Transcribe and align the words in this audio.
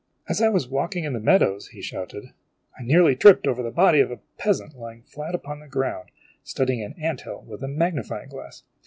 "As 0.27 0.41
I 0.41 0.49
was 0.49 0.67
walking 0.67 1.03
in 1.03 1.13
the 1.13 1.19
mea 1.19 1.37
dows," 1.37 1.67
he 1.67 1.79
shouted, 1.83 2.31
"I 2.75 2.81
nearly 2.81 3.15
tripped 3.15 3.45
over 3.45 3.61
the 3.61 3.69
body 3.69 3.99
of 3.99 4.09
a 4.09 4.17
peasant 4.39 4.73
lying 4.75 5.03
flat 5.03 5.35
upon 5.35 5.59
the 5.59 5.67
ground, 5.67 6.09
studying 6.43 6.81
an 6.81 6.93
ant 6.97 7.21
hill 7.21 7.43
with 7.45 7.61
a 7.63 7.67
magnifying 7.67 8.29
glass. 8.29 8.63